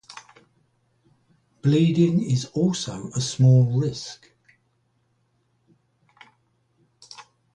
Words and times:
Bleeding 1.61 2.23
is 2.23 2.45
also 2.55 3.11
a 3.13 3.21
small 3.21 3.79
risk. 3.79 4.31